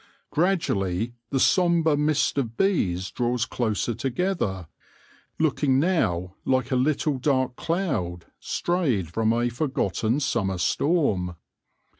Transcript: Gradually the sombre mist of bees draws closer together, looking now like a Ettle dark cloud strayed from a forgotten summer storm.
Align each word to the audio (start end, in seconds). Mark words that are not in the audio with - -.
Gradually 0.31 1.13
the 1.29 1.39
sombre 1.39 1.95
mist 1.95 2.39
of 2.39 2.57
bees 2.57 3.11
draws 3.11 3.45
closer 3.45 3.93
together, 3.93 4.67
looking 5.37 5.79
now 5.79 6.33
like 6.43 6.71
a 6.71 6.75
Ettle 6.75 7.19
dark 7.21 7.55
cloud 7.55 8.25
strayed 8.39 9.09
from 9.13 9.31
a 9.31 9.49
forgotten 9.49 10.19
summer 10.19 10.57
storm. 10.57 11.35